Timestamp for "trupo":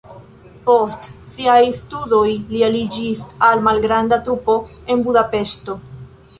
4.27-4.59